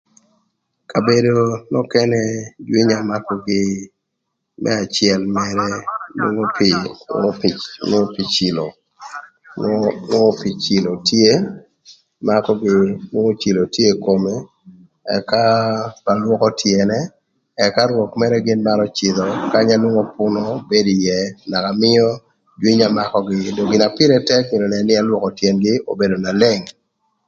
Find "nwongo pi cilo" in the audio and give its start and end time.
7.87-8.67